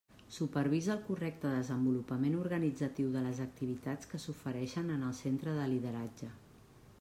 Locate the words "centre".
5.21-5.55